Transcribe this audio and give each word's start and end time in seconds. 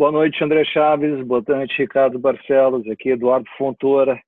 Boa 0.00 0.10
noite, 0.10 0.42
André 0.42 0.64
Chaves. 0.64 1.22
Boa 1.26 1.44
noite, 1.46 1.76
Ricardo 1.76 2.18
Barcelos. 2.18 2.88
Aqui, 2.88 3.10
Eduardo 3.10 3.46
Fontoura. 3.58 4.18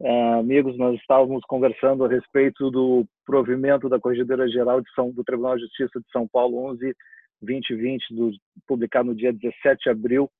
Uh, 0.00 0.38
amigos, 0.40 0.78
nós 0.78 0.98
estávamos 0.98 1.42
conversando 1.46 2.02
a 2.02 2.08
respeito 2.08 2.70
do 2.70 3.04
provimento 3.26 3.90
da 3.90 4.00
Corregedora 4.00 4.48
Geral 4.48 4.80
de 4.80 4.90
São, 4.94 5.10
do 5.10 5.22
Tribunal 5.22 5.56
de 5.56 5.64
Justiça 5.64 6.00
de 6.00 6.10
São 6.10 6.26
Paulo 6.26 6.70
11 6.70 6.94
2020, 7.42 8.14
do, 8.14 8.30
publicado 8.66 9.08
no 9.08 9.14
dia 9.14 9.30
17 9.30 9.82
de 9.82 9.90
abril 9.90 10.30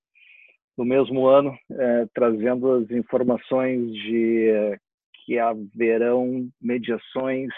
do 0.74 0.86
mesmo 0.86 1.26
ano, 1.26 1.54
eh, 1.70 2.06
trazendo 2.14 2.72
as 2.72 2.90
informações 2.90 3.92
de 3.92 4.48
eh, 4.48 4.78
que 5.12 5.38
haverão 5.38 6.48
mediações 6.58 7.50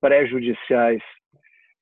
pré-judiciais. 0.00 1.02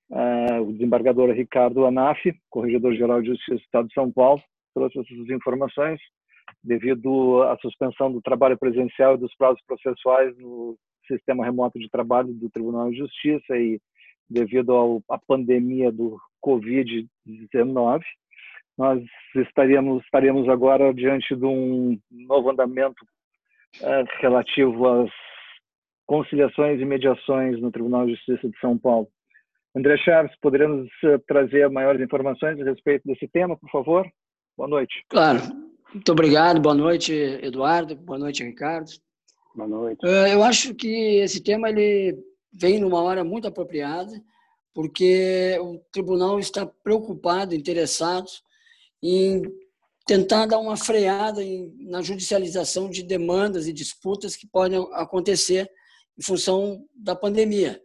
Uh, 0.08 0.62
o 0.62 0.72
desembargador 0.72 1.30
Ricardo 1.32 1.84
Anaf, 1.84 2.24
Corregedor-Geral 2.48 3.20
de 3.20 3.28
Justiça 3.28 3.56
do 3.56 3.60
Estado 3.60 3.88
de 3.88 3.92
São 3.92 4.10
Paulo, 4.10 4.40
trouxe 4.74 4.98
essas 4.98 5.30
informações 5.30 6.00
devido 6.62 7.42
à 7.42 7.56
suspensão 7.58 8.10
do 8.10 8.20
trabalho 8.20 8.58
presencial 8.58 9.14
e 9.14 9.18
dos 9.18 9.34
prazos 9.36 9.62
processuais 9.66 10.36
no 10.38 10.76
sistema 11.06 11.44
remoto 11.44 11.78
de 11.78 11.88
trabalho 11.88 12.32
do 12.32 12.50
Tribunal 12.50 12.90
de 12.90 12.98
Justiça 12.98 13.56
e 13.56 13.80
devido 14.28 15.02
à 15.08 15.18
pandemia 15.18 15.90
do 15.90 16.18
Covid-19, 16.44 18.02
nós 18.76 19.02
estaríamos, 19.34 20.04
estaríamos 20.04 20.48
agora 20.48 20.92
diante 20.94 21.34
de 21.34 21.44
um 21.44 21.98
novo 22.10 22.50
andamento 22.50 23.04
uh, 23.80 24.04
relativo 24.20 24.86
às 24.86 25.10
conciliações 26.06 26.80
e 26.80 26.84
mediações 26.84 27.60
no 27.60 27.72
Tribunal 27.72 28.06
de 28.06 28.12
Justiça 28.12 28.48
de 28.48 28.58
São 28.60 28.78
Paulo. 28.78 29.08
André 29.74 29.96
Chaves, 29.98 30.34
poderíamos 30.40 30.88
uh, 31.04 31.18
trazer 31.26 31.68
maiores 31.70 32.00
informações 32.00 32.60
a 32.60 32.64
respeito 32.64 33.02
desse 33.04 33.26
tema, 33.28 33.56
por 33.56 33.70
favor? 33.70 34.06
Boa 34.58 34.68
noite. 34.68 35.04
Claro. 35.08 35.40
Muito 35.94 36.10
obrigado. 36.10 36.60
Boa 36.60 36.74
noite, 36.74 37.12
Eduardo. 37.12 37.94
Boa 37.94 38.18
noite, 38.18 38.42
Ricardo. 38.42 38.90
Boa 39.54 39.68
noite. 39.68 40.04
Uh, 40.04 40.26
eu 40.26 40.42
acho 40.42 40.74
que 40.74 41.20
esse 41.20 41.40
tema 41.40 41.68
ele 41.68 42.18
vem 42.52 42.80
numa 42.80 43.00
hora 43.00 43.22
muito 43.22 43.46
apropriada, 43.46 44.10
porque 44.74 45.56
o 45.60 45.78
tribunal 45.92 46.40
está 46.40 46.66
preocupado, 46.66 47.54
interessado 47.54 48.26
em 49.00 49.44
tentar 50.04 50.46
dar 50.46 50.58
uma 50.58 50.76
freada 50.76 51.40
em, 51.40 51.72
na 51.78 52.02
judicialização 52.02 52.90
de 52.90 53.04
demandas 53.04 53.68
e 53.68 53.72
disputas 53.72 54.34
que 54.34 54.48
podem 54.48 54.84
acontecer 54.94 55.70
em 56.18 56.22
função 56.24 56.84
da 56.96 57.14
pandemia. 57.14 57.80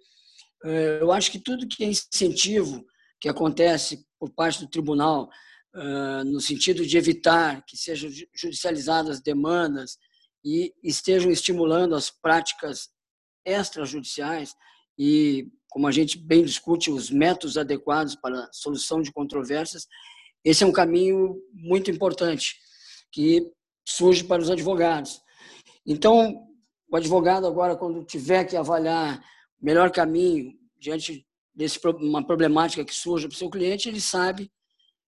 Eh, 0.65 0.97
eu 1.01 1.11
acho 1.11 1.31
que 1.31 1.37
tudo 1.37 1.67
que 1.67 1.83
é 1.83 1.87
incentivo 1.87 2.83
que 3.19 3.29
acontece 3.29 4.03
por 4.17 4.31
parte 4.31 4.61
do 4.61 4.67
tribunal, 4.67 5.29
no 6.25 6.39
sentido 6.39 6.85
de 6.85 6.97
evitar 6.97 7.65
que 7.65 7.75
sejam 7.75 8.09
judicializadas 8.33 9.21
demandas 9.21 9.97
e 10.45 10.73
estejam 10.83 11.31
estimulando 11.31 11.95
as 11.95 12.09
práticas 12.09 12.89
extrajudiciais 13.45 14.55
e, 14.97 15.47
como 15.69 15.87
a 15.87 15.91
gente 15.91 16.17
bem 16.17 16.43
discute, 16.43 16.91
os 16.91 17.09
métodos 17.09 17.57
adequados 17.57 18.15
para 18.15 18.43
a 18.43 18.53
solução 18.53 19.01
de 19.01 19.11
controvérsias, 19.11 19.87
esse 20.43 20.63
é 20.63 20.67
um 20.67 20.71
caminho 20.71 21.41
muito 21.53 21.89
importante 21.89 22.57
que 23.11 23.49
surge 23.87 24.23
para 24.23 24.41
os 24.41 24.49
advogados. 24.49 25.21
Então, 25.85 26.47
o 26.89 26.95
advogado 26.95 27.47
agora, 27.47 27.75
quando 27.75 28.03
tiver 28.03 28.43
que 28.45 28.55
avaliar 28.55 29.19
o 29.59 29.65
melhor 29.65 29.89
caminho 29.91 30.53
diante 30.77 31.25
desse 31.55 31.79
uma 31.99 32.25
problemática 32.25 32.85
que 32.85 32.93
surge 32.93 33.27
para 33.27 33.35
o 33.35 33.37
seu 33.37 33.49
cliente, 33.49 33.87
ele 33.87 34.01
sabe 34.01 34.51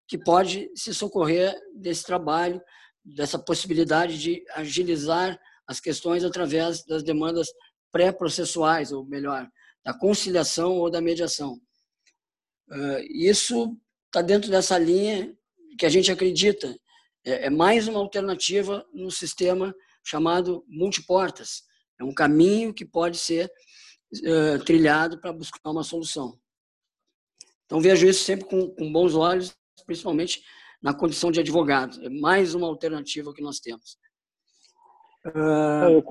que 0.08 0.18
pode 0.18 0.70
se 0.76 0.94
socorrer 0.94 1.56
desse 1.76 2.04
trabalho, 2.04 2.62
dessa 3.04 3.40
possibilidade 3.40 4.18
de 4.20 4.44
agilizar 4.54 5.40
as 5.68 5.80
questões 5.80 6.24
através 6.24 6.86
das 6.86 7.04
demandas 7.04 7.48
pré-processuais, 7.92 8.92
ou 8.92 9.06
melhor, 9.06 9.50
da 9.84 9.94
conciliação 9.98 10.74
ou 10.74 10.90
da 10.90 11.02
mediação. 11.02 11.60
Isso 13.10 13.78
está 14.08 14.22
dentro 14.22 14.50
dessa 14.50 14.78
linha 14.78 15.36
que 15.78 15.86
a 15.86 15.90
gente 15.90 16.12
acredita. 16.12 16.76
É, 17.24 17.48
é 17.48 17.50
mais 17.50 17.88
uma 17.88 18.00
alternativa 18.00 18.86
no 18.94 19.12
sistema 19.12 19.76
chamado 20.04 20.64
multiportas. 20.68 21.64
É 22.00 22.04
um 22.04 22.14
caminho 22.14 22.74
que 22.74 22.86
pode 22.86 23.18
ser 23.18 23.52
uh, 24.14 24.64
trilhado 24.64 25.20
para 25.20 25.34
buscar 25.34 25.72
uma 25.72 25.84
solução. 25.84 26.40
Então, 27.66 27.82
vejo 27.82 28.08
isso 28.08 28.24
sempre 28.24 28.46
com, 28.46 28.70
com 28.70 28.92
bons 28.92 29.16
olhos, 29.16 29.56
principalmente 29.84 30.44
na 30.82 30.94
condição 30.94 31.32
de 31.32 31.40
advogado. 31.40 32.04
É 32.06 32.10
mais 32.10 32.54
uma 32.54 32.68
alternativa 32.68 33.34
que 33.34 33.42
nós 33.42 33.60
temos. 33.60 33.98
Uh, 35.26 36.02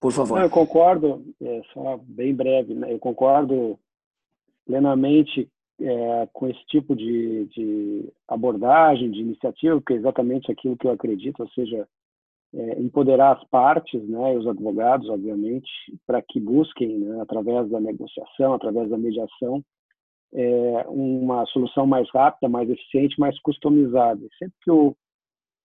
por 0.00 0.12
favor. 0.12 0.40
eu 0.40 0.48
concordo, 0.48 1.22
é, 1.42 1.62
só 1.74 1.98
bem 2.02 2.34
breve, 2.34 2.72
né? 2.72 2.90
eu 2.90 2.98
concordo 2.98 3.78
plenamente 4.64 5.46
é, 5.78 6.28
com 6.32 6.48
esse 6.48 6.64
tipo 6.66 6.96
de, 6.96 7.44
de, 7.46 8.12
abordagem, 8.26 9.10
de 9.10 9.20
iniciativa, 9.20 9.80
que 9.86 9.92
é 9.92 9.96
exatamente 9.96 10.50
aquilo 10.50 10.76
que 10.76 10.86
eu 10.86 10.92
acredito, 10.92 11.40
ou 11.40 11.48
seja, 11.50 11.86
é, 12.54 12.80
empoderar 12.80 13.36
as 13.36 13.44
partes, 13.48 14.02
né, 14.08 14.36
os 14.36 14.46
advogados, 14.46 15.08
obviamente, 15.08 15.70
para 16.06 16.22
que 16.22 16.40
busquem, 16.40 16.98
né, 16.98 17.20
através 17.20 17.68
da 17.68 17.80
negociação, 17.80 18.54
através 18.54 18.88
da 18.88 18.98
mediação, 18.98 19.62
é, 20.32 20.84
uma 20.88 21.44
solução 21.46 21.86
mais 21.86 22.08
rápida, 22.10 22.48
mais 22.48 22.68
eficiente, 22.68 23.18
mais 23.18 23.38
customizada. 23.40 24.20
Sempre 24.38 24.54
que, 24.62 24.70
o, 24.70 24.94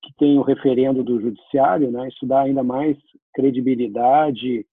que 0.04 0.14
tem 0.18 0.38
o 0.38 0.44
referendo 0.44 1.04
do 1.04 1.20
judiciário, 1.22 1.92
né, 1.92 2.08
isso 2.08 2.26
dá 2.26 2.42
ainda 2.42 2.64
mais 2.64 2.98
credibilidade 3.34 4.66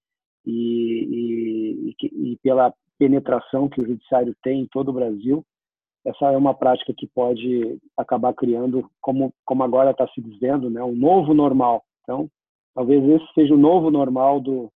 e, 0.46 1.94
e, 2.00 2.32
e 2.32 2.36
pela 2.42 2.72
penetração 2.98 3.68
que 3.68 3.80
o 3.80 3.86
judiciário 3.86 4.34
tem 4.42 4.60
em 4.60 4.66
todo 4.66 4.88
o 4.88 4.92
Brasil, 4.92 5.44
essa 6.04 6.32
é 6.32 6.36
uma 6.36 6.54
prática 6.54 6.92
que 6.96 7.06
pode 7.06 7.78
acabar 7.96 8.34
criando, 8.34 8.90
como, 9.00 9.32
como 9.44 9.62
agora 9.62 9.92
está 9.92 10.06
se 10.08 10.20
dizendo, 10.20 10.68
né, 10.68 10.82
um 10.82 10.96
novo 10.96 11.32
normal. 11.32 11.84
Então, 12.02 12.28
talvez 12.74 13.02
esse 13.04 13.34
seja 13.34 13.54
o 13.54 13.58
novo 13.58 13.90
normal 13.90 14.40
do, 14.40 14.70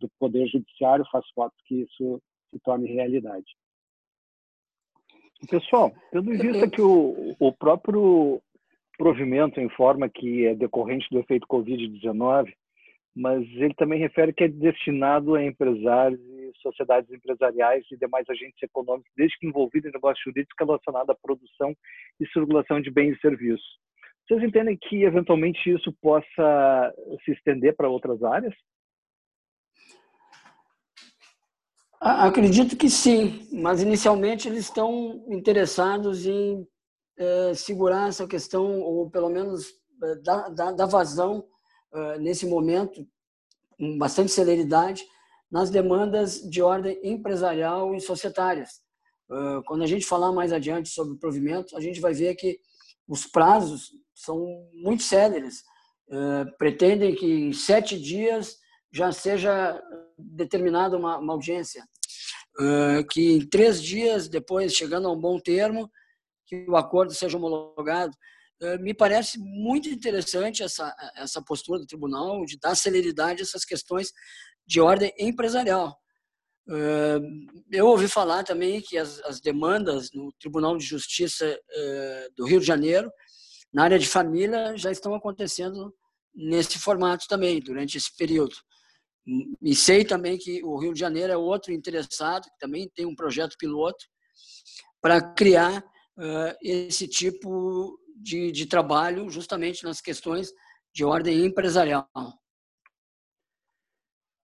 do 0.00 0.08
Poder 0.18 0.46
Judiciário, 0.48 1.04
faz 1.10 1.24
parte 1.34 1.54
que 1.66 1.82
isso 1.82 2.20
se 2.50 2.58
torne 2.64 2.92
realidade. 2.92 3.46
Pessoal, 5.50 5.92
tendo 6.10 6.32
em 6.32 6.38
vista 6.38 6.70
que 6.70 6.80
o, 6.80 7.34
o 7.38 7.52
próprio 7.52 8.40
provimento 8.96 9.60
informa 9.60 10.08
que 10.08 10.46
é 10.46 10.54
decorrente 10.54 11.08
do 11.10 11.18
efeito 11.18 11.46
Covid-19, 11.48 12.52
mas 13.14 13.42
ele 13.56 13.74
também 13.74 13.98
refere 13.98 14.32
que 14.32 14.44
é 14.44 14.48
destinado 14.48 15.34
a 15.34 15.44
empresários 15.44 16.20
e 16.20 16.52
sociedades 16.62 17.10
empresariais 17.10 17.84
e 17.90 17.96
demais 17.96 18.28
agentes 18.28 18.62
econômicos, 18.62 19.10
desde 19.16 19.38
que 19.38 19.46
envolvidos 19.46 19.90
em 19.90 19.92
negócio 19.92 20.22
jurídico 20.24 20.64
relacionado 20.64 21.10
à 21.10 21.14
produção 21.14 21.74
e 22.20 22.26
circulação 22.28 22.80
de 22.80 22.90
bens 22.90 23.16
e 23.16 23.20
serviços. 23.20 23.78
Vocês 24.26 24.42
entendem 24.42 24.78
que, 24.80 25.02
eventualmente, 25.02 25.70
isso 25.70 25.92
possa 26.00 26.94
se 27.24 27.32
estender 27.32 27.74
para 27.74 27.88
outras 27.88 28.22
áreas? 28.22 28.54
Acredito 32.04 32.76
que 32.76 32.90
sim, 32.90 33.48
mas 33.52 33.80
inicialmente 33.80 34.48
eles 34.48 34.64
estão 34.64 35.24
interessados 35.28 36.26
em 36.26 36.66
é, 37.16 37.54
segurar 37.54 38.08
essa 38.08 38.26
questão, 38.26 38.80
ou 38.80 39.08
pelo 39.08 39.28
menos 39.28 39.68
é, 40.02 40.16
dar, 40.16 40.48
dar, 40.48 40.72
dar 40.72 40.86
vazão 40.86 41.46
uh, 41.92 42.18
nesse 42.18 42.44
momento, 42.44 43.06
com 43.78 43.96
bastante 43.98 44.32
celeridade, 44.32 45.04
nas 45.48 45.70
demandas 45.70 46.40
de 46.42 46.60
ordem 46.60 46.98
empresarial 47.04 47.94
e 47.94 48.00
societárias. 48.00 48.80
Quando 49.66 49.82
a 49.82 49.86
gente 49.86 50.04
falar 50.04 50.30
mais 50.30 50.52
adiante 50.52 50.90
sobre 50.90 51.14
o 51.14 51.18
provimento, 51.18 51.74
a 51.74 51.80
gente 51.80 52.00
vai 52.00 52.12
ver 52.12 52.34
que 52.34 52.58
os 53.08 53.26
prazos 53.26 53.90
são 54.14 54.44
muito 54.74 55.02
céleres. 55.02 55.62
Pretendem 56.58 57.14
que 57.14 57.26
em 57.26 57.52
sete 57.52 57.98
dias 57.98 58.58
já 58.92 59.10
seja 59.10 59.80
determinada 60.18 60.96
uma, 60.98 61.18
uma 61.18 61.32
audiência. 61.32 61.82
Uh, 62.58 63.06
que 63.10 63.32
em 63.32 63.48
três 63.48 63.82
dias 63.82 64.28
depois, 64.28 64.74
chegando 64.74 65.08
a 65.08 65.12
um 65.12 65.18
bom 65.18 65.38
termo, 65.40 65.90
que 66.46 66.66
o 66.68 66.76
acordo 66.76 67.14
seja 67.14 67.38
homologado. 67.38 68.14
Eh, 68.60 68.78
me 68.78 68.92
parece 68.92 69.38
muito 69.38 69.88
interessante 69.88 70.62
essa, 70.62 70.94
essa 71.16 71.42
postura 71.42 71.80
do 71.80 71.86
tribunal 71.86 72.44
de 72.44 72.58
dar 72.58 72.74
celeridade 72.74 73.40
a 73.40 73.44
essas 73.44 73.64
questões 73.64 74.12
de 74.66 74.80
ordem 74.80 75.12
empresarial. 75.18 75.96
Eh, 76.68 77.18
eu 77.72 77.86
ouvi 77.86 78.06
falar 78.06 78.44
também 78.44 78.82
que 78.82 78.98
as, 78.98 79.18
as 79.24 79.40
demandas 79.40 80.10
no 80.12 80.32
Tribunal 80.38 80.76
de 80.76 80.84
Justiça 80.84 81.58
do 82.36 82.46
Rio 82.46 82.60
de 82.60 82.66
Janeiro, 82.66 83.10
na 83.72 83.84
área 83.84 83.98
de 83.98 84.06
família, 84.06 84.76
já 84.76 84.90
estão 84.90 85.14
acontecendo 85.14 85.92
nesse 86.34 86.78
formato 86.78 87.26
também, 87.26 87.60
durante 87.60 87.96
esse 87.96 88.14
período. 88.16 88.54
E 89.26 89.74
sei 89.74 90.04
também 90.04 90.36
que 90.36 90.62
o 90.64 90.76
Rio 90.76 90.92
de 90.92 91.00
Janeiro 91.00 91.32
é 91.32 91.36
outro 91.36 91.72
interessado, 91.72 92.44
que 92.44 92.58
também 92.58 92.90
tem 92.94 93.06
um 93.06 93.14
projeto 93.14 93.56
piloto 93.58 94.04
para 95.00 95.20
criar 95.34 95.84
esse 96.62 97.08
tipo 97.08 97.98
de, 98.16 98.52
de 98.52 98.66
trabalho 98.66 99.30
justamente 99.30 99.84
nas 99.84 100.00
questões 100.00 100.52
de 100.94 101.04
ordem 101.04 101.44
empresarial. 101.46 102.08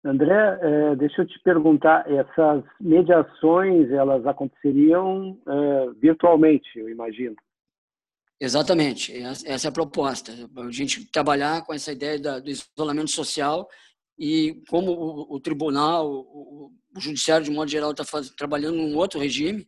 André, 0.04 0.58
é, 0.62 0.96
deixa 0.96 1.22
eu 1.22 1.26
te 1.26 1.38
perguntar, 1.42 2.10
essas 2.10 2.64
mediações 2.80 3.90
elas 3.90 4.24
aconteceriam 4.26 5.38
é, 5.46 5.90
virtualmente, 6.00 6.78
eu 6.78 6.88
imagino? 6.88 7.34
Exatamente, 8.40 9.12
essa 9.20 9.66
é 9.66 9.68
a 9.68 9.72
proposta. 9.72 10.30
A 10.56 10.70
gente 10.70 11.10
trabalhar 11.10 11.64
com 11.66 11.74
essa 11.74 11.90
ideia 11.90 12.18
do 12.18 12.48
isolamento 12.48 13.10
social 13.10 13.68
e 14.18 14.62
como 14.68 14.90
o, 14.90 15.36
o 15.36 15.40
tribunal, 15.40 16.10
o, 16.10 16.72
o, 16.96 17.00
judiciário 17.00 17.44
de 17.44 17.52
modo 17.52 17.70
geral 17.70 17.92
está 17.92 18.04
trabalhando 18.36 18.76
num 18.76 18.96
outro 18.96 19.20
regime, 19.20 19.66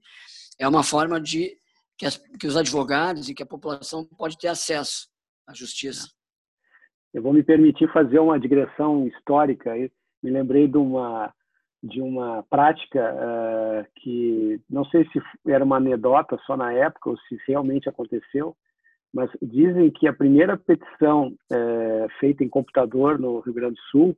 é 0.59 0.67
uma 0.67 0.83
forma 0.83 1.21
de 1.21 1.57
que, 1.97 2.05
as, 2.05 2.17
que 2.17 2.47
os 2.47 2.57
advogados 2.57 3.29
e 3.29 3.35
que 3.35 3.43
a 3.43 3.47
população 3.47 4.05
pode 4.19 4.37
ter 4.37 4.49
acesso 4.49 5.09
à 5.47 5.55
justiça. 5.55 6.09
Eu 7.15 7.23
vou 7.23 7.33
me 7.33 7.43
permitir 7.43 7.93
fazer 7.93 8.19
uma 8.19 8.39
digressão 8.39 9.07
histórica. 9.07 9.75
Me 10.23 10.31
lembrei 10.31 10.67
de 10.67 10.77
uma 10.77 11.33
de 11.83 11.99
uma 11.99 12.43
prática 12.43 13.15
uh, 13.15 13.87
que 13.97 14.61
não 14.69 14.85
sei 14.85 15.05
se 15.07 15.19
era 15.47 15.65
uma 15.65 15.79
anedota 15.79 16.39
só 16.47 16.55
na 16.55 16.71
época 16.75 17.09
ou 17.09 17.17
se 17.21 17.39
realmente 17.49 17.89
aconteceu, 17.89 18.55
mas 19.13 19.31
dizem 19.41 19.91
que 19.91 20.07
a 20.07 20.13
primeira 20.13 20.59
petição 20.59 21.29
uh, 21.29 22.09
feita 22.19 22.45
em 22.45 22.51
computador 22.51 23.19
no 23.19 23.41
Rio 23.41 23.55
Grande 23.55 23.77
do 23.77 23.83
Sul 23.91 24.17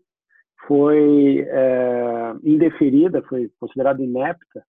foi 0.67 1.43
uh, 1.43 2.41
indeferida, 2.43 3.23
foi 3.23 3.50
considerada 3.59 4.03
inepta, 4.03 4.64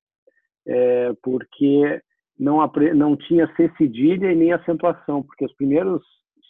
porque 1.22 2.02
não, 2.40 2.60
não 2.96 3.18
tinha 3.18 3.48
C 3.56 3.70
cedilha 3.78 4.32
e 4.32 4.36
nem 4.36 4.54
acentuação, 4.54 5.22
porque 5.22 5.46
os 5.46 5.54
primeiros 5.56 6.02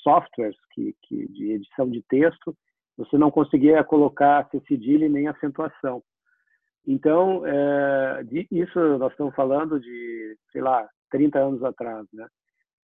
softwares 0.03 0.55
que, 0.73 0.95
que, 1.03 1.27
de 1.29 1.51
edição 1.53 1.89
de 1.89 2.01
texto, 2.03 2.55
você 2.97 3.17
não 3.17 3.31
conseguia 3.31 3.83
colocar 3.83 4.47
C 4.49 4.61
cedilha 4.67 5.05
e 5.05 5.09
nem 5.09 5.27
acentuação. 5.27 6.03
Então, 6.85 7.45
é, 7.45 8.23
isso 8.51 8.79
nós 8.97 9.11
estamos 9.11 9.33
falando 9.33 9.79
de, 9.79 10.37
sei 10.51 10.61
lá, 10.61 10.87
30 11.09 11.39
anos 11.39 11.63
atrás, 11.63 12.05
né? 12.13 12.27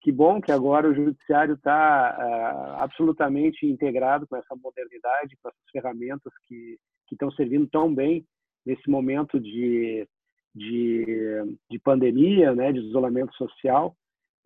Que 0.02 0.12
bom 0.12 0.40
que 0.40 0.52
agora 0.52 0.90
o 0.90 0.96
judiciário 0.96 1.56
está 1.56 2.16
é, 2.18 2.82
absolutamente 2.84 3.66
integrado 3.66 4.26
com 4.28 4.36
essa 4.38 4.56
modernidade, 4.56 5.38
com 5.42 5.50
essas 5.50 5.70
ferramentas 5.72 6.32
que, 6.48 6.78
estão 7.12 7.32
servindo 7.32 7.68
tão 7.68 7.94
bem 7.94 8.24
nesse 8.64 8.88
momento 8.88 9.40
de 9.40 10.08
de, 10.54 11.58
de 11.70 11.80
pandemia, 11.80 12.54
né, 12.54 12.72
de 12.72 12.80
isolamento 12.80 13.34
social. 13.36 13.96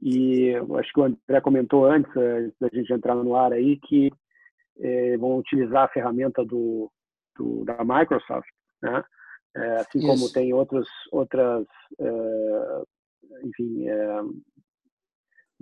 E 0.01 0.53
acho 0.77 0.91
que 0.93 0.99
o 0.99 1.03
André 1.03 1.41
comentou 1.41 1.85
antes, 1.85 2.11
antes 2.15 2.57
da 2.59 2.67
gente 2.73 2.91
entrar 2.91 3.15
no 3.15 3.35
ar 3.35 3.53
aí, 3.53 3.77
que 3.77 4.11
é, 4.79 5.17
vão 5.17 5.37
utilizar 5.37 5.83
a 5.83 5.89
ferramenta 5.89 6.43
do, 6.43 6.91
do 7.37 7.63
da 7.63 7.83
Microsoft, 7.83 8.49
né? 8.81 9.03
É, 9.55 9.75
assim 9.77 9.99
Isso. 9.99 10.07
como 10.07 10.31
tem 10.33 10.51
outros, 10.51 10.87
outras, 11.11 11.65
é, 11.99 12.81
enfim, 13.43 13.85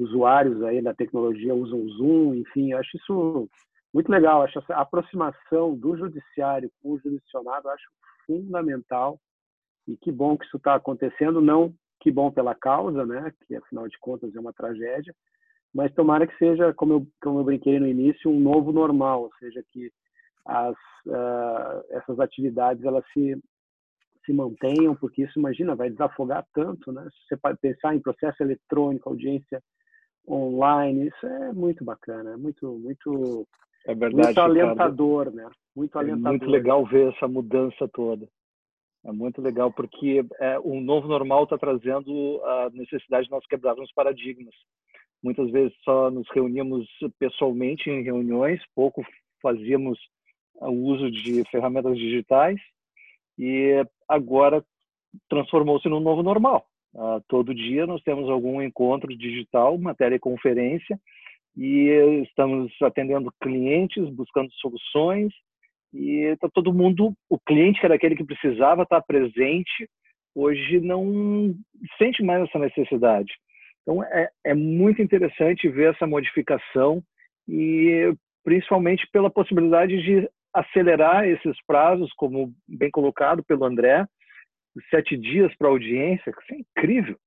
usuários 0.01 0.61
aí 0.63 0.81
da 0.81 0.93
tecnologia 0.93 1.53
usam 1.53 1.79
o 1.79 1.89
Zoom, 1.89 2.35
enfim, 2.35 2.73
acho 2.73 2.97
isso 2.97 3.49
muito 3.93 4.09
legal. 4.09 4.41
Acho 4.41 4.59
essa 4.59 4.75
aproximação 4.75 5.75
do 5.75 5.97
judiciário 5.97 6.71
com 6.81 6.93
o 6.93 6.99
jurisdicionado, 6.99 7.69
acho 7.69 7.89
fundamental 8.25 9.19
e 9.87 9.97
que 9.97 10.11
bom 10.11 10.37
que 10.37 10.45
isso 10.45 10.57
está 10.57 10.75
acontecendo, 10.75 11.41
não 11.41 11.73
que 11.99 12.11
bom 12.11 12.31
pela 12.31 12.55
causa, 12.55 13.05
né, 13.05 13.31
que 13.45 13.55
afinal 13.55 13.87
de 13.87 13.97
contas 13.99 14.35
é 14.35 14.39
uma 14.39 14.53
tragédia, 14.53 15.13
mas 15.73 15.93
tomara 15.93 16.25
que 16.25 16.35
seja, 16.37 16.73
como 16.73 16.93
eu, 16.93 17.07
como 17.21 17.39
eu 17.39 17.43
brinquei 17.43 17.79
no 17.79 17.87
início, 17.87 18.29
um 18.29 18.39
novo 18.39 18.71
normal, 18.71 19.23
ou 19.23 19.31
seja, 19.39 19.63
que 19.71 19.91
as, 20.45 20.75
uh, 21.05 21.83
essas 21.91 22.19
atividades 22.19 22.83
elas 22.83 23.05
se, 23.13 23.39
se 24.25 24.33
mantenham, 24.33 24.95
porque 24.95 25.23
isso, 25.23 25.39
imagina, 25.39 25.75
vai 25.75 25.89
desafogar 25.89 26.45
tanto, 26.53 26.91
né? 26.91 27.07
Se 27.11 27.35
você 27.35 27.55
pensar 27.61 27.95
em 27.95 28.01
processo 28.01 28.41
eletrônico, 28.41 29.07
audiência 29.07 29.61
online, 30.27 31.07
isso 31.07 31.25
é 31.25 31.53
muito 31.53 31.83
bacana, 31.83 32.31
é 32.31 32.37
muito, 32.37 32.77
muito, 32.79 33.47
é 33.85 33.95
verdade, 33.95 34.25
muito 34.25 34.41
alentador, 34.41 35.27
Ricardo. 35.27 35.35
né? 35.35 35.49
Muito 35.75 35.97
alentador. 35.97 36.27
É 36.27 36.29
muito 36.29 36.49
legal 36.49 36.85
ver 36.85 37.13
essa 37.13 37.27
mudança 37.27 37.87
toda. 37.87 38.27
É 39.03 39.11
muito 39.11 39.41
legal 39.41 39.71
porque 39.71 40.23
é, 40.39 40.59
o 40.59 40.79
novo 40.79 41.07
normal 41.07 41.45
está 41.45 41.57
trazendo 41.57 42.39
a 42.43 42.69
necessidade 42.71 43.25
de 43.25 43.31
nós 43.31 43.45
quebrarmos 43.47 43.91
paradigmas. 43.93 44.53
Muitas 45.23 45.49
vezes 45.51 45.75
só 45.83 46.11
nos 46.11 46.27
reuníamos 46.33 46.87
pessoalmente 47.19 47.89
em 47.89 48.03
reuniões, 48.03 48.61
pouco 48.75 49.03
fazíamos 49.41 49.99
o 50.55 50.71
uso 50.71 51.09
de 51.09 51.43
ferramentas 51.49 51.97
digitais 51.97 52.59
e 53.37 53.83
agora 54.07 54.63
transformou-se 55.27 55.87
no 55.89 55.99
novo 55.99 56.21
normal. 56.21 56.65
Uh, 56.93 57.21
todo 57.27 57.55
dia 57.55 57.87
nós 57.87 58.01
temos 58.03 58.29
algum 58.29 58.61
encontro 58.61 59.15
digital, 59.15 59.75
uma 59.75 59.95
teleconferência 59.95 60.99
e 61.55 62.23
estamos 62.27 62.71
atendendo 62.81 63.33
clientes, 63.41 64.09
buscando 64.09 64.51
soluções 64.53 65.33
e 65.93 66.21
está 66.33 66.49
todo 66.49 66.73
mundo, 66.73 67.13
o 67.29 67.39
cliente 67.39 67.79
que 67.79 67.85
era 67.85 67.95
aquele 67.95 68.15
que 68.15 68.23
precisava 68.23 68.83
estar 68.83 69.01
presente, 69.01 69.89
hoje 70.35 70.79
não 70.79 71.53
sente 71.97 72.23
mais 72.23 72.43
essa 72.43 72.59
necessidade. 72.59 73.33
Então 73.81 74.03
é, 74.03 74.29
é 74.45 74.53
muito 74.53 75.01
interessante 75.01 75.67
ver 75.67 75.93
essa 75.93 76.07
modificação 76.07 77.01
e 77.47 78.13
principalmente 78.43 79.07
pela 79.11 79.29
possibilidade 79.29 80.01
de 80.01 80.29
acelerar 80.53 81.25
esses 81.27 81.55
prazos, 81.65 82.11
como 82.13 82.53
bem 82.67 82.91
colocado 82.91 83.43
pelo 83.43 83.65
André, 83.65 84.05
sete 84.89 85.17
dias 85.17 85.53
para 85.57 85.67
audiência, 85.67 86.29
isso 86.29 86.53
é 86.53 86.57
incrível. 86.57 87.17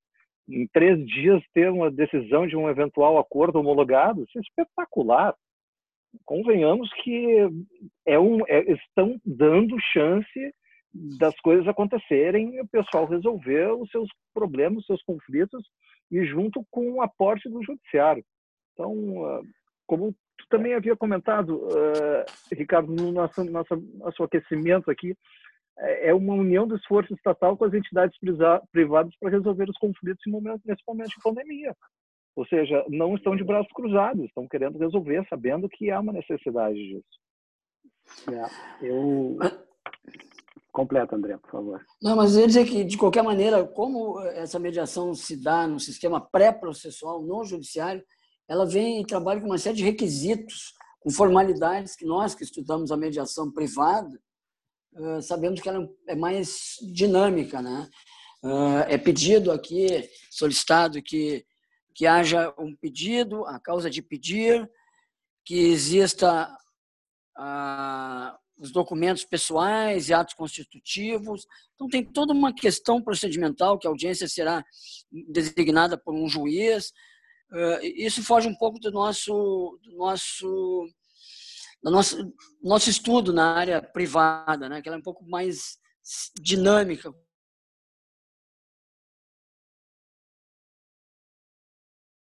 Em 0.49 0.67
três 0.69 1.05
dias 1.07 1.43
ter 1.53 1.71
uma 1.71 1.91
decisão 1.91 2.47
de 2.47 2.57
um 2.57 2.69
eventual 2.69 3.19
acordo 3.19 3.59
homologado, 3.59 4.25
isso 4.25 4.39
é 4.39 4.41
espetacular 4.41 5.35
convenhamos 6.25 6.91
que 7.03 7.49
é 8.07 8.19
um, 8.19 8.41
é, 8.47 8.61
estão 8.73 9.21
dando 9.25 9.81
chance 9.93 10.55
das 11.19 11.35
coisas 11.41 11.67
acontecerem 11.67 12.55
e 12.55 12.61
o 12.61 12.69
pessoal 12.69 13.07
resolver 13.07 13.73
os 13.73 13.91
seus 13.91 14.09
problemas, 14.33 14.79
os 14.79 14.87
seus 14.87 15.03
conflitos 15.03 15.65
e 16.11 16.25
junto 16.25 16.65
com 16.71 16.93
o 16.93 17.03
aporte 17.03 17.49
do 17.49 17.63
judiciário. 17.65 18.25
Então, 18.73 19.27
ah, 19.27 19.41
como 19.87 20.13
tu 20.39 20.47
também 20.49 20.75
havia 20.75 20.97
comentado, 20.97 21.57
uh, 21.67 22.25
Ricardo, 22.53 22.93
no 22.93 23.11
nosso, 23.11 23.43
nosso, 23.45 23.77
nosso 23.95 24.23
aquecimento 24.23 24.91
aqui, 24.91 25.17
é 25.79 26.15
uma 26.15 26.35
união 26.35 26.67
do 26.67 26.77
esforço 26.77 27.13
estatal 27.15 27.57
com 27.57 27.65
as 27.65 27.75
entidades 27.75 28.17
privadas 28.71 29.15
para 29.19 29.31
resolver 29.31 29.69
os 29.69 29.79
conflitos 29.79 30.23
nesse 30.65 30.83
momento 30.87 31.11
de 31.11 31.23
pandemia. 31.23 31.75
Ou 32.37 32.47
seja, 32.47 32.85
não 32.89 33.15
estão 33.15 33.37
de 33.37 33.45
braços 33.45 33.73
cruzados, 33.73 34.25
estão 34.25 34.49
querendo 34.49 34.79
resolver, 34.79 35.25
sabendo 35.29 35.69
que 35.69 35.91
há 35.91 36.01
uma 36.01 36.13
necessidade 36.13 36.77
disso. 36.77 37.25
É, 38.31 38.87
eu. 38.87 39.37
Completa, 40.73 41.15
André, 41.15 41.37
por 41.39 41.51
favor. 41.51 41.85
Não, 42.03 42.17
mas 42.17 42.35
eu 42.35 42.41
ia 42.41 42.47
dizer 42.49 42.65
que, 42.67 42.83
de 42.85 42.99
qualquer 42.99 43.23
maneira, 43.23 43.65
como 43.65 44.21
essa 44.21 44.59
mediação 44.59 45.15
se 45.15 45.41
dá 45.41 45.69
no 45.69 45.79
sistema 45.79 46.21
pré-processual, 46.21 47.23
no 47.23 47.45
judiciário, 47.45 48.05
ela 48.49 48.67
vem 48.67 49.01
e 49.01 49.07
trabalha 49.07 49.41
com 49.41 49.47
uma 49.47 49.59
série 49.59 49.77
de 49.77 49.85
requisitos, 49.85 50.75
com 50.99 51.11
formalidades 51.11 51.95
que 51.95 52.05
nós 52.05 52.35
que 52.35 52.43
estudamos 52.43 52.91
a 52.91 52.97
mediação 52.97 53.53
privada, 53.53 54.19
sabemos 55.23 55.61
que 55.61 55.69
ela 55.69 55.89
é 56.07 56.15
mais 56.15 56.77
dinâmica, 56.93 57.61
né? 57.61 57.89
É 58.89 58.99
pedido 58.99 59.51
aqui, 59.51 60.09
solicitado 60.31 61.03
que 61.03 61.45
que 61.95 62.07
haja 62.07 62.53
um 62.59 62.75
pedido, 62.75 63.47
a 63.47 63.61
causa 63.61 63.89
de 63.89 64.03
pedir, 64.03 64.69
que 65.45 65.55
exista 65.55 66.51
ah, 67.37 68.37
os 68.59 68.73
documentos 68.73 69.25
pessoais 69.25 70.09
e 70.09 70.15
atos 70.15 70.35
constitutivos. 70.35 71.47
Então, 71.75 71.89
tem 71.89 72.05
toda 72.05 72.33
uma 72.33 72.53
questão 72.53 73.01
procedimental 73.01 73.79
que 73.79 73.87
a 73.87 73.91
audiência 73.91 74.27
será 74.27 74.65
designada 75.29 75.97
por 75.97 76.15
um 76.15 76.29
juiz. 76.29 76.93
Ah, 77.53 77.79
isso 77.83 78.25
foge 78.25 78.49
um 78.49 78.57
pouco 78.57 78.81
do 78.81 78.91
nosso, 78.91 79.79
do 79.85 79.97
nosso, 79.97 80.89
do 81.85 81.91
nosso, 81.91 82.35
nosso 82.63 82.89
estudo 82.89 83.31
na 83.33 83.55
área 83.55 83.83
privada, 83.83 84.69
né? 84.69 84.81
que 84.81 84.89
ela 84.89 84.97
é 84.97 85.01
um 85.01 85.03
pouco 85.03 85.29
mais 85.29 85.79
dinâmica, 86.41 87.13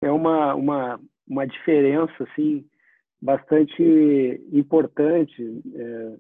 é 0.02 0.11
uma, 0.11 0.54
uma, 0.54 1.00
uma 1.26 1.47
diferença 1.47 2.14
assim 2.23 2.64
bastante 3.21 3.83
importante 4.52 5.42
é, 5.75 6.16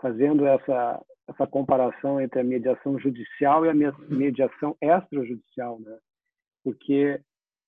fazendo 0.00 0.44
essa 0.46 1.00
essa 1.26 1.46
comparação 1.46 2.20
entre 2.20 2.38
a 2.38 2.44
mediação 2.44 2.98
judicial 2.98 3.64
e 3.64 3.70
a 3.70 3.74
mediação 4.10 4.76
extrajudicial, 4.78 5.80
né? 5.80 5.98
Porque 6.62 7.18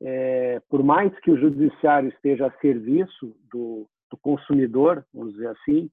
é, 0.02 0.60
por 0.68 0.82
mais 0.82 1.18
que 1.20 1.30
o 1.30 1.38
judiciário 1.38 2.10
esteja 2.10 2.48
a 2.48 2.60
serviço 2.60 3.34
do, 3.50 3.88
do 4.10 4.16
consumidor, 4.16 5.04
vamos 5.12 5.34
dizer 5.34 5.48
assim, 5.48 5.90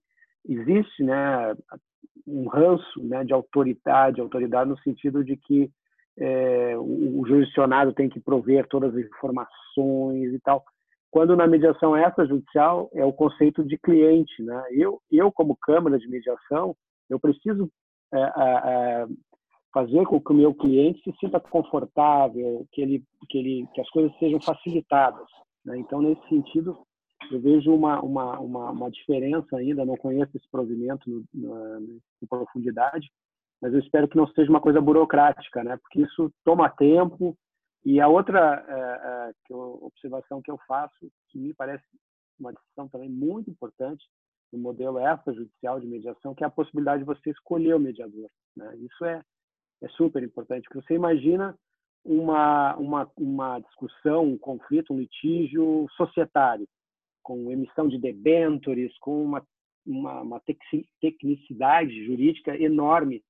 existe 0.48 1.04
né, 1.04 1.56
um 2.28 2.48
ranço 2.48 3.04
né, 3.04 3.24
de 3.24 3.34
autoridade, 3.34 4.22
autoridade 4.22 4.70
no 4.70 4.78
sentido 4.80 5.24
de 5.24 5.38
que 5.38 5.72
é, 6.18 6.78
o, 6.78 7.26
jurisdicionado 7.26 7.94
tem 7.94 8.08
que 8.08 8.20
prover 8.20 8.68
todas 8.68 8.96
as 8.96 9.06
informações 9.06 10.34
e 10.34 10.40
tal. 10.40 10.64
Quando 11.10 11.36
na 11.36 11.48
mediação 11.48 11.98
extrajudicial 11.98 12.90
é 12.94 13.06
o 13.06 13.14
conceito 13.14 13.64
de 13.64 13.78
cliente, 13.78 14.42
né? 14.42 14.64
Eu, 14.72 15.00
eu 15.12 15.32
como 15.32 15.56
câmara 15.56 15.98
de 15.98 16.08
mediação, 16.08 16.76
eu 17.10 17.20
preciso 17.20 17.70
é, 18.14 18.20
é, 18.20 19.06
fazer 19.74 20.06
com 20.06 20.20
que 20.20 20.32
o 20.32 20.36
meu 20.36 20.54
cliente 20.54 21.02
se 21.04 21.16
sinta 21.20 21.40
confortável, 21.40 22.66
que 22.72 22.82
ele, 22.82 23.04
que 23.30 23.38
ele, 23.38 23.68
que 23.74 23.82
as 23.82 23.90
coisas 23.90 24.16
sejam 24.18 24.40
facilitadas. 24.42 25.28
Né? 25.66 25.78
Então, 25.78 26.02
nesse 26.02 26.28
sentido, 26.30 26.78
eu 27.32 27.40
vejo 27.40 27.74
uma, 27.74 28.02
uma, 28.02 28.40
uma, 28.40 28.72
uma 28.72 28.92
diferença 28.92 29.58
ainda. 29.58 29.86
Não 29.86 29.98
conheço 29.98 30.36
esse 30.36 30.48
provimento 30.50 31.10
em 31.10 32.26
profundidade, 32.28 33.12
mas 33.62 33.74
eu 33.74 33.80
espero 33.80 34.08
que 34.08 34.18
não 34.18 34.28
seja 34.28 34.50
uma 34.50 34.62
coisa 34.62 34.82
burocrática, 34.82 35.64
né? 35.64 35.78
Porque 35.78 36.02
isso 36.02 36.32
toma 36.44 36.70
tempo. 36.70 37.38
E 37.86 38.00
a 38.00 38.08
outra 38.08 38.66
é, 38.68 39.30
é, 39.30 39.34
que 39.46 39.54
eu, 39.54 39.80
observação 39.82 40.42
que 40.42 40.52
eu 40.52 40.58
faço, 40.68 41.12
que 41.30 41.38
me 41.38 41.54
parece 41.54 41.84
uma 42.40 42.54
decisão 42.54 42.88
também 42.88 43.10
muito 43.10 43.50
importante 43.50 44.04
no 44.52 44.60
modelo 44.60 45.00
extrajudicial 45.00 45.80
de 45.80 45.88
mediação, 45.88 46.34
que 46.34 46.44
é 46.44 46.48
a 46.48 46.52
possibilidade 46.52 47.00
de 47.00 47.08
você 47.08 47.32
escolher 47.32 47.76
o 47.76 47.80
mediador. 47.80 48.30
Né? 48.56 48.78
Isso 48.78 49.04
é 49.04 49.22
é 49.84 49.90
super 49.90 50.24
importante, 50.24 50.64
porque 50.64 50.82
você 50.86 50.96
imagina 50.96 51.56
uma, 52.06 52.76
uma, 52.78 53.12
uma 53.18 53.60
discussão, 53.60 54.24
um 54.26 54.38
conflito, 54.38 54.94
um 54.94 55.00
litígio 55.00 55.88
societário, 55.96 56.68
com 57.24 57.52
emissão 57.52 57.88
de 57.88 57.98
debentures, 57.98 58.96
com 59.00 59.24
uma, 59.24 59.46
uma, 59.86 60.22
uma 60.22 60.42
tecnicidade 61.02 62.06
jurídica 62.06 62.56
enorme. 62.62 63.24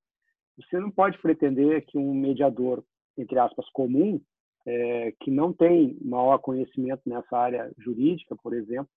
Você 0.58 0.80
não 0.80 0.92
pode 0.92 1.18
pretender 1.20 1.86
que 1.86 1.98
um 1.98 2.14
mediador, 2.14 2.84
entre 3.18 3.40
aspas, 3.40 3.68
comum, 3.70 4.20
é, 4.66 5.14
que 5.20 5.32
não 5.32 5.54
tem 5.54 5.98
maior 6.02 6.38
conhecimento 6.40 7.02
nessa 7.06 7.38
área 7.38 7.72
jurídica, 7.78 8.36
por 8.36 8.54
exemplo, 8.54 8.90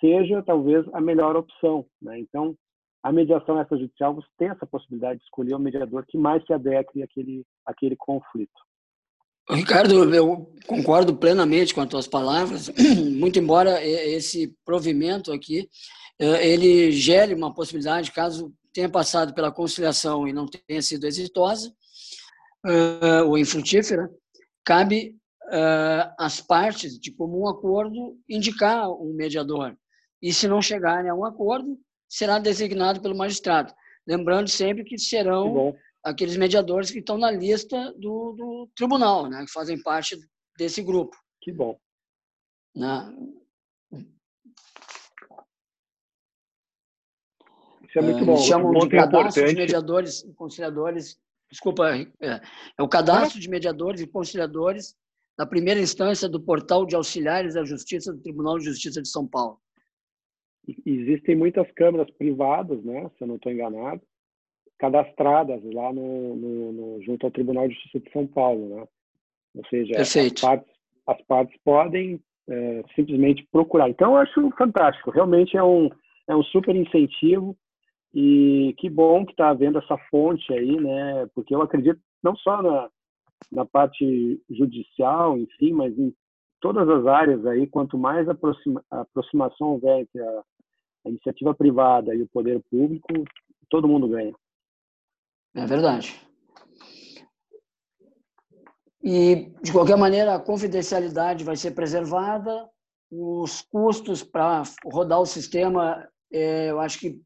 seja 0.00 0.42
talvez 0.42 0.86
a 0.92 1.00
melhor 1.00 1.36
opção. 1.36 1.86
Né? 2.00 2.18
Então, 2.18 2.56
a 3.02 3.12
mediação 3.12 3.60
extrajudicial 3.60 4.14
você 4.14 4.28
tem 4.38 4.48
essa 4.48 4.66
possibilidade 4.66 5.18
de 5.18 5.24
escolher 5.24 5.54
o 5.54 5.58
mediador 5.58 6.04
que 6.06 6.18
mais 6.18 6.44
se 6.44 6.52
adeque 6.52 7.02
àquele, 7.02 7.44
àquele 7.64 7.96
conflito. 7.96 8.60
Ricardo, 9.50 10.14
eu 10.14 10.52
concordo 10.66 11.16
plenamente 11.16 11.74
com 11.74 11.80
as 11.80 11.88
tuas 11.88 12.06
palavras, 12.06 12.70
muito 13.18 13.38
embora 13.38 13.84
esse 13.84 14.54
provimento 14.64 15.32
aqui, 15.32 15.68
eh, 16.18 16.48
ele 16.48 16.92
gere 16.92 17.34
uma 17.34 17.52
possibilidade, 17.52 18.12
caso 18.12 18.54
tenha 18.72 18.88
passado 18.88 19.34
pela 19.34 19.50
conciliação 19.50 20.28
e 20.28 20.32
não 20.32 20.46
tenha 20.46 20.80
sido 20.80 21.06
exitosa 21.06 21.72
eh, 22.64 23.22
ou 23.22 23.36
infrutífera, 23.36 24.08
cabe 24.64 25.16
eh, 25.50 26.10
às 26.18 26.40
partes, 26.40 26.98
de 27.00 27.10
comum 27.10 27.48
acordo, 27.48 28.16
indicar 28.28 28.88
um 28.90 29.12
mediador. 29.12 29.76
E 30.22 30.32
se 30.32 30.46
não 30.46 30.62
chegarem 30.62 31.10
a 31.10 31.14
um 31.14 31.24
acordo, 31.24 31.76
será 32.08 32.38
designado 32.38 33.00
pelo 33.00 33.16
magistrado. 33.16 33.72
Lembrando 34.06 34.48
sempre 34.48 34.84
que 34.84 34.98
serão 34.98 35.74
aqueles 36.02 36.36
mediadores 36.36 36.90
que 36.90 36.98
estão 36.98 37.18
na 37.18 37.30
lista 37.30 37.92
do, 37.92 38.32
do, 38.32 38.68
tribunal, 38.74 39.28
né, 39.28 39.44
que 39.44 39.52
fazem 39.52 39.80
parte 39.82 40.18
desse 40.56 40.82
grupo. 40.82 41.16
Que 41.40 41.52
bom. 41.52 41.78
Né? 42.74 43.14
Isso 47.88 47.98
é 47.98 48.02
muito 48.02 48.24
bom. 48.24 48.34
Eles 48.34 48.46
chamam 48.46 48.72
de 48.72 48.88
cadastro 48.88 49.46
de 49.46 49.54
mediadores 49.54 50.22
e 50.22 50.32
conciliadores. 50.34 51.18
Desculpa, 51.50 51.96
é, 51.96 52.40
é 52.78 52.82
o 52.82 52.88
cadastro 52.88 53.40
de 53.40 53.48
mediadores 53.48 54.00
e 54.00 54.06
conciliadores 54.06 54.94
da 55.36 55.44
primeira 55.44 55.80
instância 55.80 56.28
do 56.28 56.40
portal 56.40 56.86
de 56.86 56.94
auxiliares 56.94 57.54
da 57.54 57.64
Justiça 57.64 58.12
do 58.12 58.20
Tribunal 58.20 58.58
de 58.58 58.66
Justiça 58.66 59.02
de 59.02 59.08
São 59.08 59.26
Paulo 59.26 59.60
existem 60.86 61.36
muitas 61.36 61.70
câmeras 61.72 62.10
privadas, 62.10 62.82
né, 62.84 63.10
se 63.16 63.22
eu 63.22 63.28
não 63.28 63.36
estou 63.36 63.52
enganado, 63.52 64.02
cadastradas 64.80 65.62
lá 65.74 65.92
no, 65.92 66.34
no, 66.34 66.72
no, 66.72 67.02
junto 67.02 67.26
ao 67.26 67.30
Tribunal 67.30 67.68
de 67.68 67.74
Justiça 67.74 68.00
de 68.00 68.10
São 68.10 68.26
Paulo, 68.26 68.66
né? 68.74 68.88
Ou 69.54 69.66
seja, 69.66 70.00
as 70.00 70.40
partes, 70.40 70.74
as 71.06 71.22
partes, 71.22 71.60
podem 71.62 72.18
é, 72.48 72.82
simplesmente 72.94 73.46
procurar. 73.52 73.90
Então, 73.90 74.12
eu 74.12 74.16
acho 74.16 74.50
fantástico. 74.56 75.10
Realmente 75.10 75.54
é 75.54 75.62
um, 75.62 75.90
é 76.26 76.34
um 76.34 76.42
super 76.44 76.74
incentivo 76.74 77.54
e 78.14 78.74
que 78.78 78.88
bom 78.88 79.26
que 79.26 79.32
está 79.32 79.50
havendo 79.50 79.78
essa 79.78 79.98
fonte 80.10 80.50
aí, 80.52 80.80
né? 80.80 81.28
Porque 81.34 81.54
eu 81.54 81.60
acredito 81.60 82.00
não 82.22 82.34
só 82.36 82.62
na, 82.62 82.88
na 83.52 83.66
parte 83.66 84.40
judicial, 84.48 85.36
enfim, 85.36 85.72
mas 85.72 85.96
em 85.98 86.14
todas 86.58 86.88
as 86.88 87.06
áreas 87.06 87.44
aí, 87.44 87.66
quanto 87.66 87.98
mais 87.98 88.26
aproxima, 88.30 88.82
aproximação 88.90 89.72
houver 89.72 90.00
entre 90.00 90.22
a, 90.22 90.42
a 91.04 91.08
iniciativa 91.10 91.54
privada 91.54 92.14
e 92.14 92.22
o 92.22 92.28
poder 92.28 92.62
público, 92.70 93.08
todo 93.68 93.88
mundo 93.88 94.08
ganha. 94.08 94.32
É 95.54 95.66
verdade. 95.66 96.20
E, 99.02 99.52
de 99.62 99.72
qualquer 99.72 99.96
maneira, 99.96 100.34
a 100.34 100.40
confidencialidade 100.40 101.42
vai 101.42 101.56
ser 101.56 101.72
preservada, 101.72 102.68
os 103.10 103.62
custos 103.62 104.22
para 104.22 104.62
rodar 104.84 105.20
o 105.20 105.26
sistema, 105.26 106.06
é, 106.32 106.70
eu 106.70 106.80
acho 106.80 106.98
que 106.98 107.20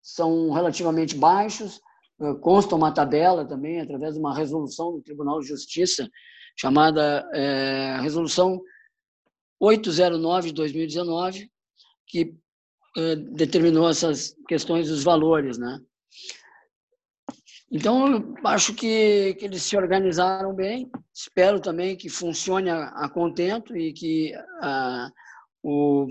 são 0.00 0.50
relativamente 0.52 1.16
baixos, 1.16 1.80
é, 2.20 2.34
consta 2.34 2.76
uma 2.76 2.94
tabela 2.94 3.44
também, 3.44 3.80
através 3.80 4.14
de 4.14 4.20
uma 4.20 4.34
resolução 4.34 4.92
do 4.92 5.02
Tribunal 5.02 5.40
de 5.40 5.48
Justiça, 5.48 6.08
chamada 6.56 7.28
é, 7.34 7.98
Resolução 8.00 8.62
809 9.60 10.48
de 10.48 10.54
2019, 10.54 11.50
que 12.06 12.34
eh, 12.96 13.16
determinou 13.16 13.88
essas 13.90 14.34
questões 14.48 14.88
dos 14.88 15.02
valores, 15.02 15.58
né? 15.58 15.80
Então, 17.70 18.34
acho 18.44 18.74
que, 18.74 19.34
que 19.34 19.44
eles 19.44 19.62
se 19.62 19.76
organizaram 19.76 20.54
bem. 20.54 20.90
Espero 21.12 21.60
também 21.60 21.96
que 21.96 22.08
funcione 22.08 22.70
a, 22.70 22.88
a 22.88 23.08
contento 23.08 23.76
e 23.76 23.92
que 23.92 24.32
a, 24.62 25.10
o, 25.62 26.06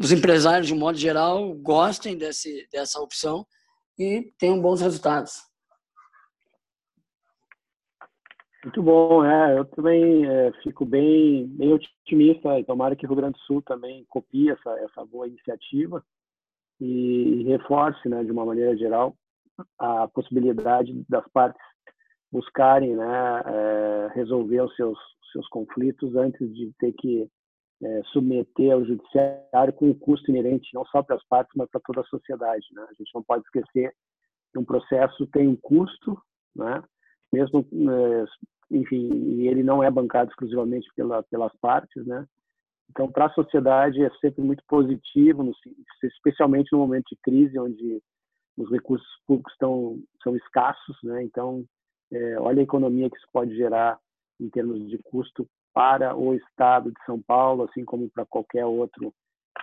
os 0.00 0.10
empresários, 0.10 0.66
de 0.66 0.74
um 0.74 0.78
modo 0.78 0.98
geral, 0.98 1.54
gostem 1.54 2.18
desse, 2.18 2.68
dessa 2.72 3.00
opção 3.00 3.46
e 3.98 4.32
tenham 4.38 4.60
bons 4.60 4.80
resultados. 4.80 5.42
Muito 8.64 8.82
bom, 8.82 9.24
é. 9.24 9.58
Eu 9.58 9.64
também 9.64 10.26
é, 10.26 10.52
fico 10.64 10.84
bem, 10.84 11.46
bem 11.46 11.72
otimista. 11.72 12.64
Tomara 12.64 12.96
que 12.96 13.06
o 13.06 13.08
Rio 13.08 13.16
Grande 13.16 13.38
do 13.38 13.44
Sul 13.44 13.62
também 13.62 14.04
copie 14.08 14.50
essa, 14.50 14.70
essa 14.80 15.04
boa 15.04 15.28
iniciativa 15.28 16.04
e 16.80 17.44
reforce, 17.44 18.08
né, 18.08 18.24
de 18.24 18.32
uma 18.32 18.44
maneira 18.44 18.76
geral, 18.76 19.16
a 19.78 20.08
possibilidade 20.08 20.92
das 21.08 21.26
partes 21.32 21.60
buscarem, 22.30 22.96
né, 22.96 23.42
é, 23.46 24.08
resolver 24.14 24.60
os 24.60 24.74
seus 24.76 24.98
seus 25.32 25.46
conflitos 25.48 26.16
antes 26.16 26.54
de 26.54 26.72
ter 26.78 26.92
que 26.92 27.28
é, 27.82 28.02
submeter 28.04 28.72
ao 28.72 28.84
judiciário 28.84 29.72
com 29.74 29.90
o 29.90 29.94
custo 29.94 30.30
inerente 30.30 30.70
não 30.72 30.84
só 30.86 31.02
para 31.02 31.16
as 31.16 31.24
partes, 31.26 31.52
mas 31.54 31.68
para 31.70 31.80
toda 31.84 32.00
a 32.00 32.04
sociedade. 32.04 32.64
Né? 32.72 32.82
A 32.88 32.94
gente 32.94 33.10
não 33.14 33.22
pode 33.22 33.42
esquecer 33.44 33.92
que 34.52 34.58
um 34.58 34.64
processo 34.64 35.26
tem 35.26 35.46
um 35.46 35.56
custo, 35.56 36.18
né? 36.54 36.82
mesmo, 37.32 37.66
é, 37.90 38.24
enfim, 38.70 39.10
e 39.12 39.48
ele 39.48 39.62
não 39.62 39.82
é 39.82 39.90
bancado 39.90 40.30
exclusivamente 40.30 40.88
pela, 40.96 41.22
pelas 41.24 41.54
partes, 41.60 42.06
né? 42.06 42.26
Então, 42.88 43.10
para 43.10 43.26
a 43.26 43.32
sociedade 43.32 44.02
é 44.02 44.10
sempre 44.20 44.42
muito 44.42 44.62
positivo, 44.68 45.52
especialmente 46.04 46.72
no 46.72 46.78
momento 46.78 47.04
de 47.10 47.16
crise, 47.16 47.58
onde 47.58 48.00
os 48.56 48.70
recursos 48.70 49.08
públicos 49.26 49.52
estão 49.52 49.98
são 50.22 50.36
escassos, 50.36 50.96
né? 51.02 51.22
Então, 51.22 51.64
é, 52.12 52.38
olha 52.38 52.60
a 52.60 52.64
economia 52.64 53.10
que 53.10 53.16
isso 53.16 53.28
pode 53.32 53.54
gerar 53.56 53.98
em 54.40 54.48
termos 54.48 54.88
de 54.88 54.98
custo 54.98 55.46
para 55.72 56.16
o 56.16 56.34
Estado 56.34 56.90
de 56.90 57.04
São 57.04 57.20
Paulo, 57.20 57.64
assim 57.64 57.84
como 57.84 58.08
para 58.10 58.24
qualquer 58.24 58.64
outro 58.64 59.12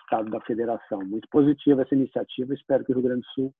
estado 0.03 0.29
da 0.29 0.39
Federação. 0.41 1.03
Muito 1.05 1.27
positiva 1.29 1.81
essa 1.81 1.95
iniciativa. 1.95 2.53
Espero 2.53 2.83
que 2.83 2.91
o 2.91 2.95
Rio 2.95 3.03
Grande 3.03 3.21
do 3.21 3.33
Sul 3.33 3.53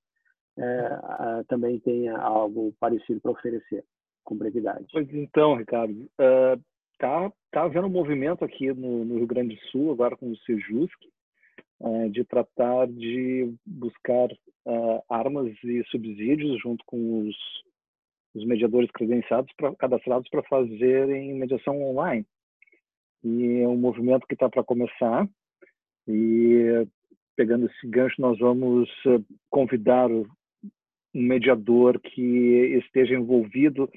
é, 0.58 1.44
também 1.48 1.80
tenha 1.80 2.18
algo 2.18 2.74
parecido 2.80 3.20
para 3.22 3.32
oferecer 3.32 3.84
com 4.24 4.38
brevidade. 4.38 4.86
Pois 4.92 5.12
então, 5.14 5.56
Ricardo, 5.56 5.94
uh, 5.94 6.62
tá, 6.98 7.32
tá 7.52 7.64
havendo 7.64 7.88
um 7.88 7.92
movimento 7.92 8.44
aqui 8.46 8.72
no, 8.74 9.04
no 9.06 9.18
Rio 9.18 9.28
Grande 9.28 9.56
do 9.56 9.62
Sul, 9.68 9.92
agora 9.92 10.16
com 10.16 10.32
o 10.32 10.38
Sejusc, 10.38 10.98
uh, 11.80 12.10
de 12.10 12.24
tratar 12.24 12.88
de 12.88 13.54
buscar 13.66 14.30
uh, 14.66 15.04
armas 15.10 15.52
e 15.64 15.84
subsídios 15.86 16.62
junto 16.62 16.84
com 16.86 17.28
os, 17.28 17.36
os 18.36 18.46
mediadores 18.46 18.90
credenciados, 18.92 19.52
pra, 19.56 19.76
cadastrados 19.76 20.30
para 20.30 20.44
fazerem 20.44 21.34
mediação 21.34 21.82
online. 21.82 22.26
e 23.24 23.62
é 23.62 23.68
um 23.68 23.78
movimento 23.78 24.28
que 24.28 24.34
está 24.34 24.50
para 24.50 24.64
começar. 24.64 25.28
E 26.08 26.86
pegando 27.36 27.66
esse 27.66 27.88
gancho, 27.88 28.22
nós 28.22 28.38
vamos 28.38 28.90
eh, 29.08 29.20
convidar 29.50 30.10
um 30.12 30.26
mediador 31.14 32.00
que 32.00 32.82
esteja 32.84 33.16
envolvido 33.16 33.90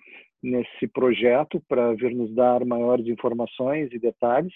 nesse 0.42 0.86
projeto 0.88 1.62
para 1.68 1.92
vir 1.94 2.14
nos 2.14 2.34
dar 2.34 2.64
maiores 2.64 3.06
informações 3.06 3.90
e 3.92 3.98
detalhes. 3.98 4.52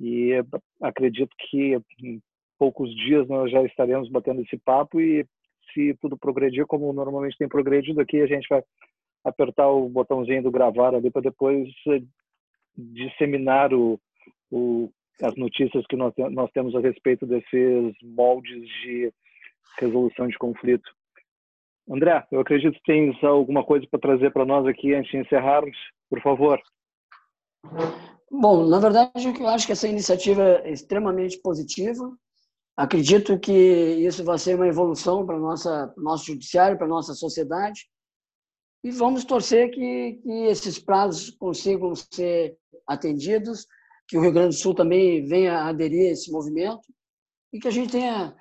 E 0.00 0.32
acredito 0.80 1.34
que 1.38 1.76
em 2.00 2.20
poucos 2.62 2.94
dias 2.94 3.26
nós 3.26 3.50
já 3.50 3.60
estaremos 3.64 4.08
batendo 4.08 4.40
esse 4.40 4.56
papo 4.56 5.00
e 5.00 5.26
se 5.74 5.98
tudo 6.00 6.16
progredir 6.16 6.64
como 6.64 6.92
normalmente 6.92 7.36
tem 7.36 7.48
progredido 7.48 8.00
aqui, 8.00 8.20
a 8.20 8.26
gente 8.26 8.46
vai 8.48 8.62
apertar 9.24 9.68
o 9.68 9.88
botãozinho 9.88 10.44
do 10.44 10.50
gravar 10.52 10.94
ali 10.94 11.10
para 11.10 11.22
depois 11.22 11.68
eh, 11.88 12.02
disseminar 12.76 13.74
o, 13.74 13.98
o, 14.48 14.92
as 15.20 15.34
notícias 15.34 15.84
que 15.88 15.96
nós, 15.96 16.14
nós 16.30 16.52
temos 16.52 16.72
a 16.76 16.78
respeito 16.78 17.26
desses 17.26 17.96
moldes 18.00 18.64
de 18.84 19.12
resolução 19.80 20.28
de 20.28 20.38
conflito. 20.38 20.88
André, 21.90 22.24
eu 22.30 22.38
acredito 22.38 22.74
que 22.74 22.84
tens 22.84 23.24
alguma 23.24 23.64
coisa 23.64 23.84
para 23.90 23.98
trazer 23.98 24.30
para 24.32 24.46
nós 24.46 24.68
aqui 24.68 24.94
antes 24.94 25.10
de 25.10 25.18
encerrarmos, 25.18 25.76
por 26.08 26.22
favor. 26.22 26.62
Bom, 28.30 28.68
na 28.68 28.78
verdade, 28.78 29.10
eu 29.40 29.48
acho 29.48 29.66
que 29.66 29.72
essa 29.72 29.88
iniciativa 29.88 30.60
é 30.62 30.70
extremamente 30.70 31.40
positiva. 31.42 32.16
Acredito 32.76 33.38
que 33.38 33.52
isso 33.52 34.24
vai 34.24 34.38
ser 34.38 34.56
uma 34.56 34.66
evolução 34.66 35.26
para 35.26 35.36
o 35.36 35.40
nosso 35.96 36.26
judiciário, 36.26 36.78
para 36.78 36.86
nossa 36.86 37.12
sociedade. 37.12 37.88
E 38.82 38.90
vamos 38.90 39.24
torcer 39.24 39.70
que, 39.70 40.14
que 40.22 40.32
esses 40.46 40.78
prazos 40.78 41.30
consigam 41.30 41.94
ser 41.94 42.56
atendidos, 42.86 43.66
que 44.08 44.16
o 44.16 44.20
Rio 44.20 44.32
Grande 44.32 44.56
do 44.56 44.60
Sul 44.60 44.74
também 44.74 45.24
venha 45.24 45.64
aderir 45.64 46.08
a 46.08 46.12
esse 46.12 46.32
movimento 46.32 46.82
e 47.52 47.60
que 47.60 47.68
a 47.68 47.70
gente 47.70 47.92
tenha 47.92 48.34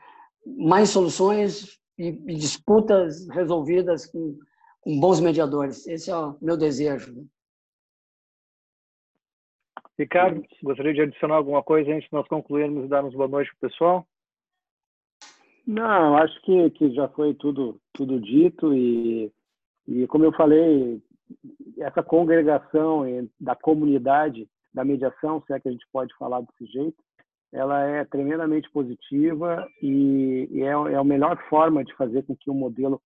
mais 0.46 0.90
soluções 0.90 1.80
e, 1.98 2.08
e 2.08 2.36
disputas 2.36 3.28
resolvidas 3.30 4.06
com, 4.08 4.40
com, 4.80 5.00
bons 5.00 5.20
mediadores. 5.20 5.86
Esse 5.88 6.10
é 6.10 6.18
o 6.18 6.38
meu 6.42 6.58
desejo. 6.58 7.14
Né? 7.14 7.26
Ricardo, 10.00 10.42
gostaria 10.64 10.94
de 10.94 11.02
adicionar 11.02 11.36
alguma 11.36 11.62
coisa 11.62 11.92
antes 11.92 12.10
de 12.10 12.14
nós 12.14 12.28
concluirmos 12.28 12.86
e 12.86 12.88
darmos 12.88 13.14
boa 13.14 13.28
noite 13.28 13.52
para 13.52 13.68
o 13.68 13.70
pessoal? 13.70 14.08
Não, 15.66 16.18
acho 16.18 16.42
que, 16.42 16.70
que 16.72 16.92
já 16.94 17.08
foi 17.10 17.34
tudo, 17.36 17.80
tudo 17.94 18.20
dito 18.20 18.74
e, 18.74 19.32
e, 19.88 20.08
como 20.08 20.26
eu 20.26 20.34
falei, 20.34 21.02
essa 21.80 22.04
congregação 22.04 23.04
da 23.40 23.56
comunidade 23.56 24.48
da 24.74 24.84
mediação, 24.84 25.42
se 25.46 25.54
é 25.54 25.60
que 25.60 25.68
a 25.68 25.72
gente 25.72 25.86
pode 25.92 26.14
falar 26.18 26.42
desse 26.42 26.66
jeito, 26.72 26.98
ela 27.52 27.84
é 27.84 28.06
tremendamente 28.06 28.70
positiva 28.72 29.68
e, 29.82 30.48
e 30.52 30.62
é, 30.62 30.70
é 30.70 30.96
a 30.96 31.04
melhor 31.04 31.38
forma 31.50 31.84
de 31.84 31.94
fazer 31.96 32.24
com 32.24 32.36
que 32.36 32.50
o 32.50 32.54
modelo 32.54 33.02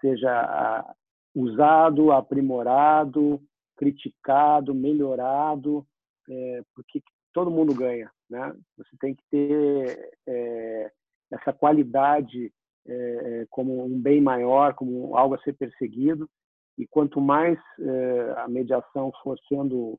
seja 0.00 0.94
usado, 1.34 2.12
aprimorado, 2.12 3.40
criticado, 3.76 4.74
melhorado, 4.74 5.86
é, 6.28 6.62
porque 6.74 7.02
todo 7.32 7.50
mundo 7.50 7.74
ganha, 7.74 8.10
né? 8.28 8.54
Você 8.76 8.96
tem 9.00 9.14
que 9.14 9.22
ter 9.30 10.10
é, 10.26 10.92
essa 11.30 11.52
qualidade 11.52 12.52
é, 12.86 12.92
é, 12.92 13.46
como 13.50 13.84
um 13.84 14.00
bem 14.00 14.20
maior, 14.20 14.74
como 14.74 15.16
algo 15.16 15.34
a 15.34 15.42
ser 15.42 15.52
perseguido. 15.54 16.28
E 16.76 16.86
quanto 16.86 17.20
mais 17.20 17.58
é, 17.80 18.34
a 18.38 18.48
mediação 18.48 19.12
for 19.22 19.36
sendo 19.48 19.98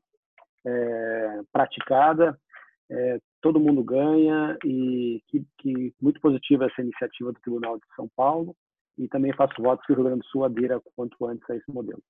é, 0.66 1.40
praticada, 1.52 2.38
é, 2.90 3.18
todo 3.40 3.60
mundo 3.60 3.84
ganha 3.84 4.58
e 4.64 5.22
que, 5.28 5.44
que, 5.58 5.94
muito 6.00 6.20
positiva 6.20 6.66
essa 6.66 6.82
iniciativa 6.82 7.32
do 7.32 7.40
Tribunal 7.40 7.76
de 7.76 7.84
São 7.94 8.08
Paulo 8.16 8.56
e 8.98 9.08
também 9.08 9.32
faço 9.34 9.62
voto 9.62 9.82
que 9.86 9.92
o 9.92 9.94
Rio 9.94 10.04
Grande 10.04 10.20
do 10.20 10.26
Sul 10.26 10.44
adira 10.44 10.80
quanto 10.96 11.26
antes 11.26 11.48
a 11.48 11.56
esse 11.56 11.70
modelo. 11.70 12.02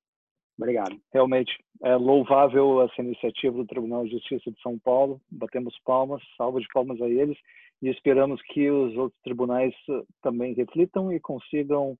Obrigado. 0.61 1.01
Realmente 1.11 1.51
é 1.83 1.96
louvável 1.96 2.83
essa 2.83 3.01
iniciativa 3.01 3.57
do 3.57 3.66
Tribunal 3.66 4.05
de 4.05 4.11
Justiça 4.11 4.51
de 4.51 4.61
São 4.61 4.79
Paulo. 4.79 5.18
Batemos 5.31 5.75
palmas, 5.87 6.23
salva 6.37 6.61
de 6.61 6.68
palmas 6.68 7.01
a 7.01 7.09
eles 7.09 7.38
e 7.81 7.88
esperamos 7.88 8.42
que 8.42 8.70
os 8.70 8.94
outros 8.94 9.18
tribunais 9.23 9.75
eh, 9.88 10.03
também 10.23 10.53
reflitam 10.53 11.11
e 11.11 11.18
consigam 11.18 11.96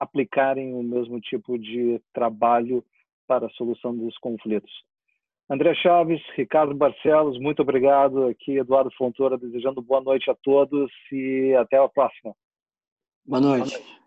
aplicarem 0.00 0.74
o 0.74 0.82
mesmo 0.82 1.20
tipo 1.20 1.58
de 1.58 2.00
trabalho 2.12 2.84
para 3.26 3.46
a 3.46 3.50
solução 3.50 3.96
dos 3.96 4.16
conflitos. 4.18 4.72
André 5.48 5.74
Chaves, 5.74 6.20
Ricardo 6.34 6.74
Barcelos, 6.74 7.38
muito 7.38 7.60
obrigado. 7.60 8.26
Aqui, 8.26 8.56
Eduardo 8.56 8.90
Fontoura, 8.96 9.36
desejando 9.36 9.82
boa 9.82 10.00
noite 10.00 10.30
a 10.30 10.34
todos 10.34 10.90
e 11.10 11.54
até 11.58 11.76
a 11.76 11.88
próxima. 11.88 12.34
Boa 13.26 13.40
noite. 13.40 13.70
Boa 13.70 13.78
noite. 13.78 14.01